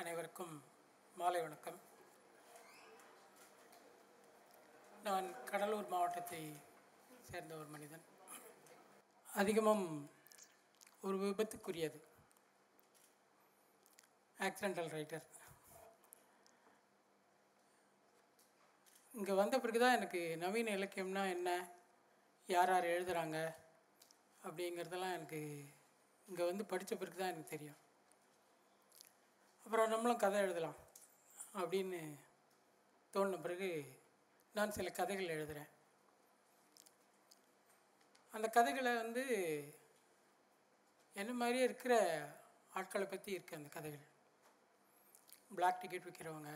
[0.00, 0.52] அனைவருக்கும்
[1.20, 1.78] மாலை வணக்கம்.
[5.06, 6.40] நான் கடலூர் மாவட்டத்தை
[7.28, 8.04] சேர்ந்த ஒரு மனிதன்.
[9.28, 9.86] அதிகமும்
[11.06, 12.00] ஒரு விபத்துக்குரியது.
[14.38, 15.26] ஆக்சிடென்டல் ரைட்டர்
[19.14, 21.58] இங்கே வந்த பிறகு தான் எனக்கு நவீன இலக்கியம்னா என்ன
[22.48, 23.38] யார் யார் எழுதுகிறாங்க
[24.44, 25.42] அப்படிங்கிறதெல்லாம் எனக்கு
[26.28, 27.80] இங்கே வந்து படித்த பிறகு தான் எனக்கு தெரியும்.
[29.68, 30.76] அப்புறம் நம்மளும் கதை எழுதலாம்
[31.60, 31.98] அப்படின்னு
[33.14, 33.68] தோணின பிறகு
[34.54, 35.68] நான் சில கதைகள் எழுதுகிறேன்
[38.34, 39.24] அந்த கதைகளை வந்து
[41.16, 41.94] என்ன மாதிரியே இருக்கிற
[42.70, 44.06] ஆட்களை பற்றி இருக்குது அந்த கதைகள்.
[45.50, 46.52] பிளாக் டிக்கெட் விற்கிறவங்க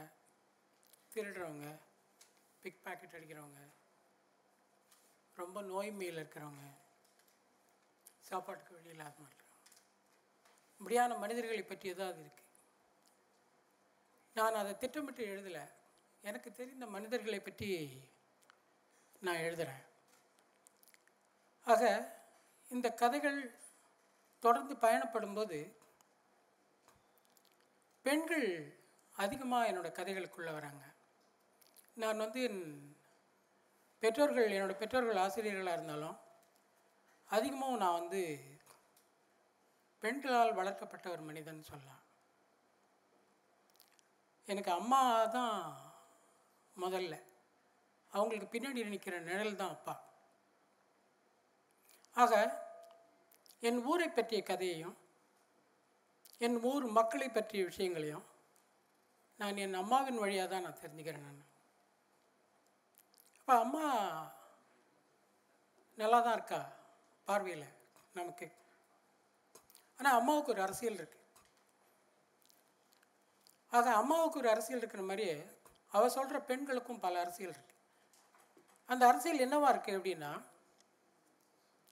[1.15, 1.79] திருடுறவங்க
[2.65, 3.63] பிக் பாக்கெட் அடிக்கிறவங்க
[5.37, 6.65] ரொம்ப நோய்மையில் இருக்கிறவங்க
[8.21, 9.69] சாப்பாட்டுக்கு வெளியில் இல்லாத இருக்கிறவங்க.
[10.81, 12.42] இப்படியான மனிதர்களை பற்றி அது இருக்குது
[14.39, 15.65] நான் அதை திட்டமிட்டு எழுதலை.
[16.29, 17.71] எனக்கு தெரிந்த மனிதர்களை பற்றி
[19.27, 19.85] நான் எழுதுகிறேன்
[21.73, 21.83] ஆக
[22.71, 23.41] இந்த கதைகள்
[24.45, 25.59] தொடர்ந்து பயணப்படும்போது
[28.07, 28.49] பெண்கள்
[29.17, 30.85] அதிகமாக என்னோடய கதைகளுக்குள்ளே வராங்க.
[32.03, 32.63] நான் வந்து என்
[34.03, 36.17] பெற்றோர்கள் என்னோடய பெற்றோர்கள் ஆசிரியர்களாக இருந்தாலும்
[37.37, 38.23] அதிகமாக நான் வந்து
[40.03, 42.02] பெண்களால் வளர்க்கப்பட்ட ஒரு மனிதன் சொல்லலாம்.
[44.49, 45.01] எனக்கு அம்மா
[45.37, 45.57] தான்
[46.77, 47.15] முதல்ல.
[48.13, 49.95] அவங்களுக்கு பின்னாடி நிற்கிற நிழல் தான் அப்பா.
[52.17, 52.33] ஆக
[53.69, 54.97] என் ஊரை பற்றிய கதையையும்
[56.41, 58.27] என் ஊர் மக்களை பற்றிய விஷயங்களையும்
[59.41, 61.49] நான் என் அம்மாவின் வழியாக தான் நான் தெரிஞ்சுக்கிறேன் நான்.
[63.39, 63.85] அப்போ அம்மா
[65.99, 66.61] நல்லா தான் இருக்கா
[67.29, 67.67] பார்வையில்
[68.19, 68.47] நமக்கு?
[69.99, 71.22] ஆனால் அம்மாவுக்கு ஒரு அரசியல் இருக்குது
[73.73, 75.37] ஆக அம்மாவுக்கு ஒரு அரசியல் இருக்கிற மாதிரியே
[75.93, 77.79] அவள் சொல்கிற பெண்களுக்கும் பல அரசியல் இருக்குது
[78.89, 80.33] அந்த அரசியல் என்னவா இருக்குது அப்படின்னா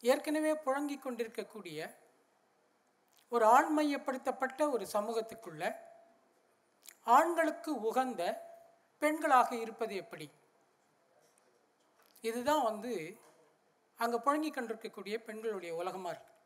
[0.02, 1.78] ஏற்கனவே புழங்கி கொண்டிருக்கக்கூடிய
[3.32, 5.64] ஒரு ஆண்மையப்படுத்தப்பட்ட ஒரு சமூகத்துக்குள்ள
[7.16, 8.22] ஆண்களுக்கு உகந்த
[9.02, 10.26] பெண்களாக இருப்பது எப்படி?
[12.24, 12.92] இதுதான் வந்து
[14.00, 16.38] அங்கே புழங்கி கொண்டிருக்கக்கூடிய பெண்களுடைய உலகமாக இருக்குது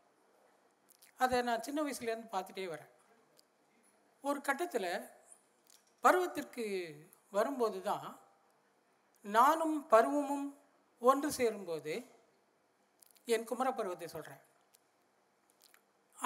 [1.21, 2.93] அதை நான் சின்ன வயசுலேருந்து பார்த்துட்டே வரேன்.
[4.25, 4.91] ஒரு கட்டத்தில்
[6.05, 6.65] பருவத்திற்கு
[7.37, 8.09] வரும்போது தான்
[9.25, 10.47] நானும் பருவமும்
[11.11, 11.95] ஒன்று சேரும்போது
[13.35, 14.43] என் குமர பருவத்தை சொல்கிறேன்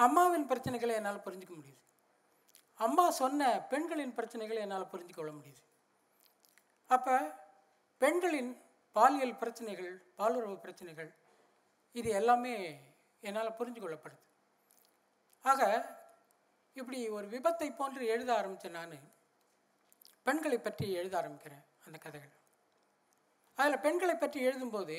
[0.05, 1.79] அம்மாவின் பிரச்சனைகளை என்னால் புரிஞ்சிக்க முடியுது.
[2.85, 5.61] அம்மா சொன்ன பெண்களின் பிரச்சனைகளை என்னால் புரிஞ்சு கொள்ள முடியுது.
[6.95, 7.15] அப்போ
[8.01, 8.51] பெண்களின்
[8.97, 11.09] பாலியல் பிரச்சனைகள் பாலுறவு பிரச்சனைகள்
[11.99, 12.55] இது எல்லாமே
[13.23, 14.23] என்னால் புரிஞ்சு கொள்ளப்படுது.
[15.45, 15.61] ஆக
[16.79, 18.97] இப்படி ஒரு விபத்தை போன்று எழுத ஆரம்பித்த நான்.
[20.25, 22.33] பெண்களை பற்றி எழுத ஆரம்பிக்கிறேன் அந்த கதைகள்.
[23.57, 24.97] அதில் பெண்களை பற்றி எழுதும்போது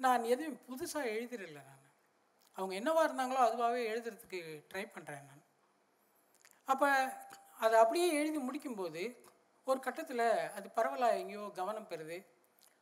[0.00, 1.84] நான் எதுவும் புதுசாக எழுதிடல நான்.
[2.56, 5.44] அவங்க என்னவா இருந்தாங்களோ அதுவாகவே எழுதுறதுக்கு ட்ரை பண்ணுறேன் நான்.
[6.64, 6.88] அப்போ
[7.58, 9.02] அதை அப்படியே எழுதி முடிக்கும்போது
[9.66, 10.26] ஒரு கட்டத்தில்
[10.56, 12.18] அது பரவலாக எங்கேயோ கவனம் பெறுது.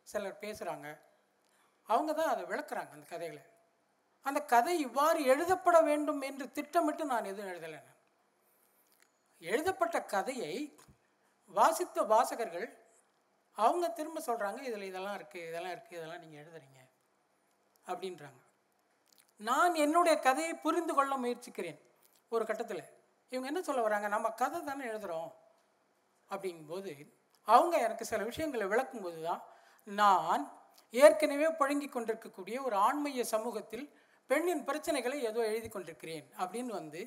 [0.08, 0.88] சிலர் பேசுகிறாங்க
[1.88, 3.43] அவங்க தான் அதை விளக்குறாங்க அந்த கதைகளை.
[4.26, 8.00] அந்த கதை இவ்வாறு எழுதப்பட வேண்டும் என்று திட்டமிட்டு நான் எதுவும் எழுதலை நான்.
[9.43, 10.54] எழுதப்பட்ட கதையை
[11.48, 12.66] வாசித்த வாசகர்கள்
[13.58, 16.80] அவங்க திரும்ப சொல்கிறாங்க இதில் இதெல்லாம் இருக்குது இதெல்லாம் இருக்குது இதெல்லாம் நீங்கள் எழுதுறீங்க
[17.86, 18.40] அப்படின்றாங்க.
[19.40, 21.78] நான் என்னுடைய கதையை புரிந்து கொள்ள முயற்சிக்கிறேன்
[22.28, 22.84] ஒரு கட்டத்தில்.
[23.32, 24.08] இவங்க என்ன சொல்ல வராங்க?
[24.08, 25.30] நம்ம கதை தானே எழுதுகிறோம்
[26.30, 26.92] அப்படிங்கும்போது
[27.48, 29.42] அவங்க எனக்கு சில விஷயங்களை விளக்கும்போது தான்
[29.86, 30.44] நான்
[30.94, 33.86] ஏற்கனவே புழங்கி கொண்டிருக்கக்கூடிய ஒரு ஆண்மைய சமூகத்தில்
[34.30, 37.00] பெண்ணின் பிரச்சனைகளை ஏதோ எழுதி கொண்டிருக்கிறேன் அப்படின்னு வந்து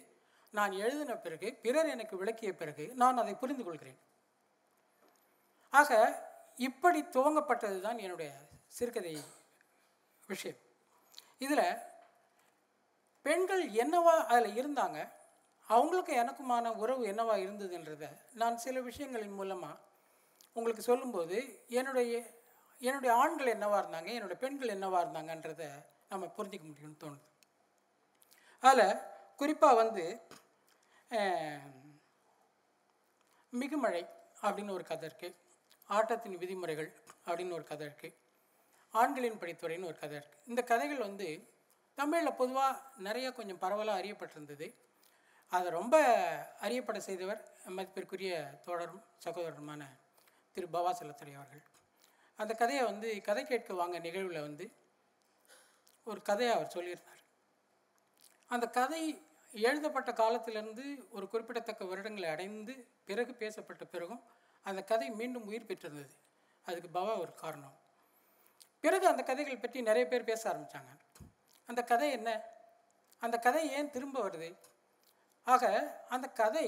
[0.53, 3.99] நான் எழுதின பிறகு பிறர் எனக்கு விளக்கிய பிறகு நான் அதை புரிந்து கொள்கிறேன்.
[5.73, 5.91] ஆக
[6.57, 8.29] இப்படி துவங்கப்பட்டது தான் என்னுடைய
[8.77, 9.13] சிறுகதை
[10.29, 10.59] விஷயம்.
[11.37, 11.67] இதில்
[13.25, 14.97] பெண்கள் என்னவா அதில் இருந்தாங்க
[15.67, 19.79] அவங்களுக்கு எனக்குமான உறவு என்னவா இருந்ததுன்றதை நான் சில விஷயங்களின் மூலமாக
[20.55, 21.37] உங்களுக்கு சொல்லும்போது
[21.79, 22.13] என்னுடைய
[22.81, 25.69] என்னுடைய ஆண்கள் என்னவாக இருந்தாங்க என்னுடைய பெண்கள் என்னவாக இருந்தாங்கன்றதை
[26.11, 27.25] நம்ம புரிஞ்சிக்க முடியும்னு தோணுது.
[28.63, 29.01] அதில்
[29.35, 30.05] குறிப்பாக வந்து
[33.53, 34.03] மிகுமழை
[34.43, 35.37] அப்படின்னு ஒரு கதை இருக்குது
[35.89, 36.89] ஆட்டத்தின் விதிமுறைகள்
[37.27, 38.17] அப்படின்னு ஒரு கதை இருக்குது
[38.93, 41.27] ஆண்களின் படித்துறைன்னு ஒரு கதை இருக்குது இந்த கதைகள் வந்து
[41.97, 44.67] தமிழில் பொதுவாக நிறைய கொஞ்சம் பரவலாக அறியப்பட்டிருந்தது.
[45.51, 45.95] அதை ரொம்ப
[46.59, 47.41] அறியப்பட செய்தவர்
[47.77, 48.33] மதிப்பிற்குரிய
[48.65, 49.81] தோழரும் சகோதரருமான
[50.55, 51.63] திரு பவா செல்லத்துறை அவர்கள்.
[52.39, 54.65] அந்த கதையை வந்து கதை கேட்க வாங்க நிகழ்வில் வந்து
[56.07, 57.23] ஒரு கதையை அவர் சொல்லியிருந்தார்.
[58.51, 59.01] அந்த கதை
[59.67, 62.73] எழுதப்பட்ட காலத்திலிருந்து ஒரு குறிப்பிடத்தக்க வருடங்களை அடைந்து
[63.05, 64.21] பிறகு பேசப்பட்ட பிறகும்
[64.65, 66.13] அந்த கதை மீண்டும் உயிர் பெற்றிருந்தது
[66.65, 67.75] அதுக்கு பவா ஒரு காரணம்.
[68.83, 70.91] பிறகு அந்த கதைகள் பற்றி நிறைய பேர் பேச ஆரம்பித்தாங்க
[71.69, 72.29] அந்த கதை என்ன?
[73.21, 74.49] அந்த கதை ஏன் திரும்ப வருது?
[75.47, 75.63] ஆக
[76.15, 76.65] அந்த கதை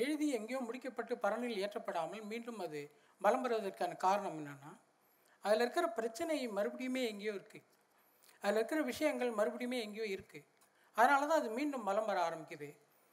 [0.00, 2.80] எழுதி எங்கேயோ முடிக்கப்பட்டு பரணில் ஏற்றப்படாமல் மீண்டும் அது
[3.20, 4.70] பலம் பெறுவதற்கான காரணம் என்னென்னா
[5.44, 7.66] அதில் இருக்கிற பிரச்சனை மறுபடியுமே எங்கேயோ இருக்குது
[8.42, 10.48] அதில் இருக்கிற விஷயங்கள் மறுபடியுமே எங்கேயோ இருக்குது
[10.96, 12.68] அதனால தான் அது மீண்டும் பலம் வர ஆரம்பிக்குது.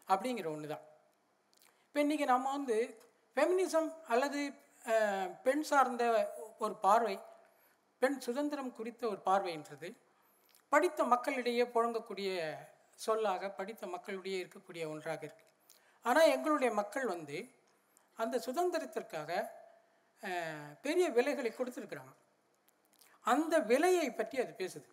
[0.07, 0.85] அப்படிங்கிற ஒன்று தான்
[1.85, 2.77] இப்போ இன்றைக்கி நம்ம வந்து
[3.39, 4.39] ஃபெமினிசம் அல்லது
[5.43, 6.03] பெண் சார்ந்த
[6.65, 7.13] ஒரு பார்வை
[8.01, 9.89] பெண் சுதந்திரம் குறித்த ஒரு பார்வைன்றது
[10.71, 12.29] படித்த மக்களிடையே புழங்கக்கூடிய
[13.05, 15.45] சொல்லாக படித்த மக்களிடையே இருக்கக்கூடிய ஒன்றாக இருக்கு.
[16.05, 17.37] ஆனால் எங்களுடைய மக்கள் வந்து
[18.23, 19.31] அந்த சுதந்திரத்திற்காக
[20.85, 22.13] பெரிய விலைகளை கொடுத்துருக்குறாங்க.
[23.25, 24.89] அந்த விலையை பற்றி அது பேசுது.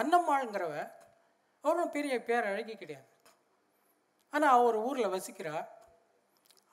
[0.00, 0.74] அன்னம்மாளுங்கிறவ
[1.64, 3.08] அவரும் பெரிய பேரழகி கிடையாது.
[4.32, 5.56] ஆனால் அவர் ஊரில் வசிக்கிறா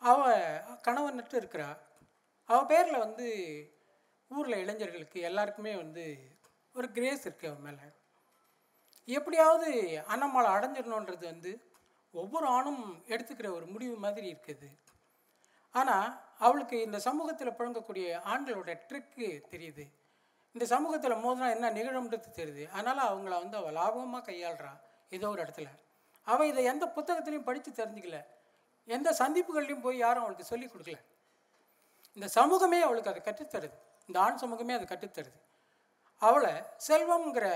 [0.02, 0.28] அவ
[0.88, 1.70] கணவன்ட்டு இருக்கிறா.
[2.50, 3.28] அவள் பேரில் வந்து
[4.32, 6.04] ஊரில் இளைஞர்களுக்கு எல்லாருக்குமே வந்து
[6.76, 7.88] ஒரு கிரேஸ் இருக்குது அவன் மேலே.
[9.08, 9.70] எப்படியாவது
[10.14, 11.52] அன்னம்மாளை அடைஞ்சிடணுன்றது வந்து
[12.14, 14.70] ஒவ்வொரு ஆணும் எடுத்துக்கிற ஒரு முடிவு மாதிரி இருக்குது.
[15.76, 19.86] ஆனால் அவளுக்கு இந்த சமூகத்தில் புழங்கக்கூடிய ஆண்களோட ட்ரிக்கு தெரியுது.
[20.56, 22.64] இந்த சமூகத்தில் மோதினா என்ன நிகழும்ன்றது தெரியுது.
[22.68, 24.74] அதனால் அவங்கள வந்து அவள் லாபகமாக கையாளுறா
[25.18, 25.70] ஏதோ ஒரு இடத்துல.
[26.28, 28.20] அவள் இதை எந்த புத்தகத்துலையும் படித்து தெரிஞ்சுக்கல.
[28.96, 31.00] எந்த சந்திப்புகள்லையும் போய் யாரும் அவளுக்கு சொல்லிக் கொடுக்கல.
[32.18, 33.78] இந்த சமூகமே அவளுக்கு அதை கற்றுத்தருது.
[34.10, 35.40] இந்த ஆண் சமூகமே அதை கற்றுத்தருது.
[36.22, 36.54] அவளை
[36.88, 37.48] செல்வம்ங்கிற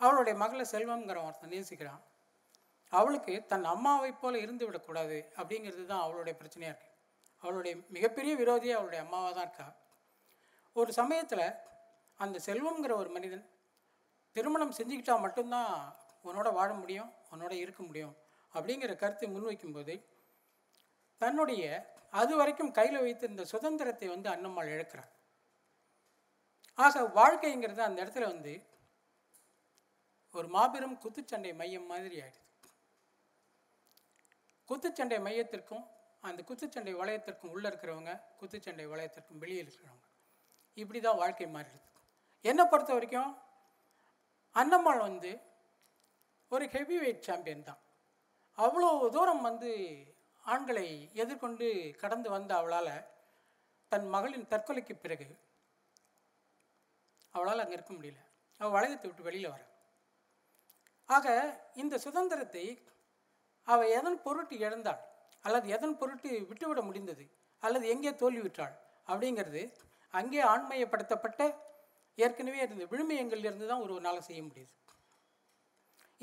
[0.00, 2.02] அவளுடைய மகளை செல்வம்ங்கிற ஒருத்தன் நேசிக்கிறான்.
[2.92, 6.94] அவளுக்கு தன் அம்மாவை போல் இருந்து விடக்கூடாது அப்படிங்கிறது தான் அவளுடைய பிரச்சனையாக இருக்குது
[7.44, 9.68] அவளுடைய மிகப்பெரிய விரோதியே அவளுடைய அம்மாவாக தான் இருக்கா.
[10.76, 11.44] ஒரு சமயத்தில்
[12.20, 13.44] அந்த செல்வம்ங்கிற ஒரு மனிதன்
[14.36, 15.72] திருமணம் செஞ்சுக்கிட்டால் மட்டும்தான்
[16.28, 18.14] உன்னோட வாழ முடியும் உன்னோட இருக்க முடியும்
[18.54, 19.94] அப்படிங்கிற கருத்தை முன்வைக்கும்போது
[21.20, 21.62] தன்னுடைய
[22.20, 25.12] அது வரைக்கும் கையில் வைத்திருந்த சுதந்திரத்தை வந்து அன்னம்மாள் இழக்கிறார்
[26.78, 28.52] ஆக வாழ்க்கைங்கிறது அந்த இடத்துல வந்து
[30.34, 32.44] ஒரு மாபெரும் குத்துச்சண்டை மையம் மாதிரி ஆயிடுது.
[34.68, 35.84] குத்துச்சண்டை மையத்திற்கும்
[36.28, 40.04] அந்த குத்துச்சண்டை வளையத்திற்கும் உள்ளே இருக்கிறவங்க குத்துச்சண்டை வளையத்திற்கும் வெளியே இருக்கிறவங்க.
[40.76, 41.86] இப்படி தான் வாழ்க்கை மாறிடுது.
[42.44, 43.32] என்னை பொறுத்த வரைக்கும்
[44.56, 45.30] அன்னம்மாள் வந்து
[46.52, 47.80] ஒரு ஹெவி வெயிட் சாம்பியன் தான்.
[48.58, 49.70] அவ்வளோ தூரம் வந்து
[50.52, 50.86] ஆண்களை
[51.22, 51.66] எதிர்கொண்டு
[52.02, 52.92] கடந்து வந்த அவளால்
[53.92, 55.26] தன் மகளின் தற்கொலைக்கு பிறகு
[57.34, 58.20] அவளால் அங்கே இருக்க முடியல.
[58.60, 59.62] அவள் வளையத்தை விட்டு வெளியில் வர.
[61.08, 61.26] ஆக
[61.82, 62.64] இந்த சுதந்திரத்தை
[63.72, 65.02] அவள் எதன் பொருட்டு இழந்தாள்?
[65.46, 67.24] அல்லது எதன் பொருட்டு விட்டுவிட முடிந்தது?
[67.62, 68.74] அல்லது எங்கே தோல்வி விட்டாள்?
[69.10, 69.62] அப்படிங்கிறது
[70.14, 71.42] அங்கே ஆண்மையப்படுத்தப்பட்ட
[72.18, 74.72] ஏற்கனவே இருந்த விழுமியங்கள்லேருந்து தான் ஒரு நாளை செய்ய முடியுது.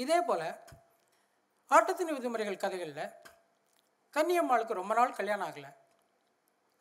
[0.04, 0.48] இதே போல்
[1.72, 3.06] ஆட்டத்தின் விதிமுறைகள் கதைகளில்
[4.16, 5.72] கன்னியம்மாளுக்கு ரொம்ப நாள் கல்யாணம் ஆகலை.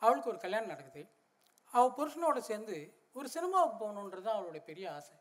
[0.02, 1.02] அவளுக்கு ஒரு கல்யாணம் நடக்குது.
[1.74, 2.76] அவள் புருஷனோட சேர்ந்து
[3.12, 5.16] ஒரு சினிமாவுக்கு போகணுன்றது தான் அவளுடைய பெரிய ஆசை.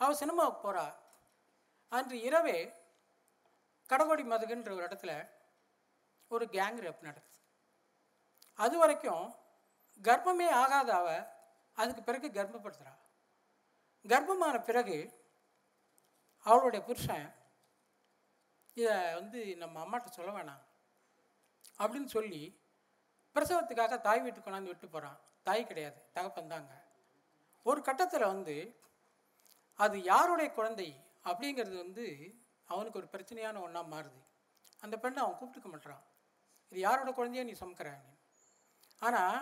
[0.00, 0.84] அவள் சினிமாவுக்கு போகிறா
[1.92, 2.58] அன்று இரவே
[3.90, 5.12] கடகோடி மதுகுன்ற ஒரு இடத்துல
[6.30, 7.38] ஒரு கேங் ரேப் நடக்குது
[8.58, 9.24] அது வரைக்கும்
[10.02, 11.08] கர்ப்பமே ஆகாத அவ
[11.78, 12.94] அதுக்கு பிறகு கர்ப்பப்படுத்துகிறா
[14.04, 14.98] கர்ப்பமான பிறகு
[16.46, 17.26] அவளுடைய புருஷன்
[18.76, 20.62] இதை வந்து நம்ம அம்மாட்ட சொல்ல வேணாம்.
[21.82, 22.42] அப்படின்னு சொல்லி
[23.36, 26.72] பிரசவத்துக்காக தாய் வீட்டுக்கு கொண்டாந்து விட்டு போகிறான் தாய் கிடையாது தகப்பன் தாங்க.
[27.66, 28.56] ஒரு கட்டத்தில் வந்து
[29.78, 30.88] அது யாருடைய குழந்தை
[31.30, 32.06] அப்படிங்கிறது வந்து
[32.68, 34.20] அவனுக்கு ஒரு பிரச்சனையான ஒன்றா மாறுது.
[34.82, 36.02] அந்த பெண்ணை அவன் கூப்பிட்டுக்க மாட்டான்
[36.72, 37.90] இது யாரோட குழந்தைய நீ சுமக்கிற
[39.02, 39.38] ஆனால்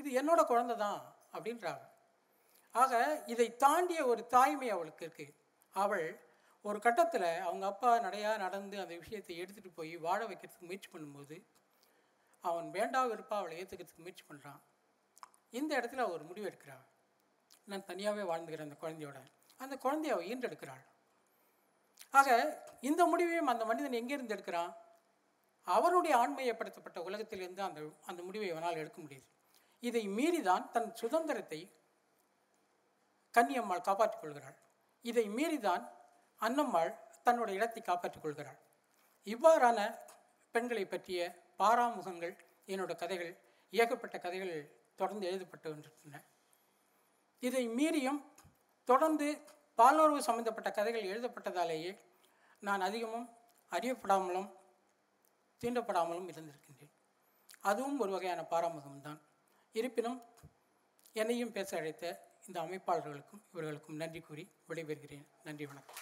[0.00, 1.00] இது என்னோட குழந்தை தான்
[1.34, 1.84] அப்படின்றாங்க.
[2.74, 2.92] ஆக
[3.32, 5.34] இதை தாண்டிய ஒரு தாய்மை அவளுக்கு இருக்குது
[5.74, 6.06] அவள்
[6.64, 11.36] ஒரு கட்டத்தில் அவங்க அப்பா நடையாக நடந்து அந்த விஷயத்தை எடுத்துகிட்டு போய் வாழ வைக்கிறதுக்கு முயற்சி பண்ணும்போது
[12.42, 14.60] அவன் வேண்டா வெறுப்பாக அவளை ஏற்றுக்கிறதுக்கு முயற்சி பண்ணுறான்
[15.50, 16.86] இந்த இடத்துல அவ ஒரு முடிவு எடுக்கிறாள்
[17.64, 19.18] நான் தனியாகவே வாழ்ந்துக்கிறேன் அந்த குழந்தையோட.
[19.56, 20.82] அந்த குழந்தைய அவள் ஈன்றெடுக்கிறாள்.
[22.10, 22.28] ஆக
[22.80, 24.72] இந்த முடிவையும் அந்த மனிதன் எங்கேருந்து எடுக்கிறான்?
[25.62, 29.26] அவருடைய ஆண்மையப்படுத்தப்பட்ட உலகத்திலிருந்து அந்த அந்த முடிவை அவனால் எடுக்க முடியுது.
[29.80, 31.60] இதை மீறிதான் தன் சுதந்திரத்தை
[33.34, 34.56] கன்னியம்மாள் காப்பாற்றிக் கொள்கிறாள்.
[35.02, 35.84] இதை மீறிதான்
[36.40, 38.60] அன்னம்மாள் தன்னுடைய இடத்தை காப்பாற்றிக் கொள்கிறாள்.
[39.26, 39.78] இவ்வாறான
[40.50, 41.20] பெண்களை பற்றிய
[41.62, 42.34] பாராமுகங்கள்
[42.66, 43.32] என்னோட கதைகள்
[43.70, 44.54] ஏகப்பட்ட கதைகள்
[44.94, 46.24] தொடர்ந்து எழுதப்பட்டு கொண்டிருக்கின்றன
[47.38, 48.20] இதை மீறியும்
[48.84, 49.26] தொடர்ந்து
[49.76, 51.92] பாலுறவு சம்பந்தப்பட்ட கதைகள் எழுதப்பட்டதாலேயே
[52.60, 53.28] நான் அதிகமும்
[53.70, 54.48] அறியப்படாமலும்
[55.60, 56.92] தீண்டப்படாமலும் இருந்திருக்கின்றேன்.
[57.60, 59.20] அதுவும் ஒரு வகையான பாராமுகம்தான்.
[59.72, 60.18] இருப்பினும்
[61.12, 62.04] என்னையும் பேச அழைத்த
[62.46, 65.26] இந்த அமைப்பாளர்களுக்கும் இவர்களுக்கும் நன்றி கூறி விடைபெறுகிறேன்.
[65.44, 65.96] நன்றி வணக்கம்.